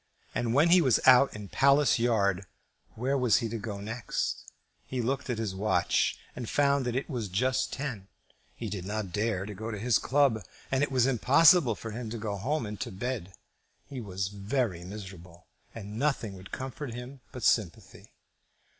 [0.33, 2.47] And when he was out in Palace Yard,
[2.95, 4.51] where was he to go next?
[4.87, 8.07] He looked at his watch, and found that it was just ten.
[8.55, 10.41] He did not dare to go to his club,
[10.71, 13.33] and it was impossible for him to go home and to bed.
[13.85, 15.45] He was very miserable,
[15.75, 18.11] and nothing would comfort him but sympathy.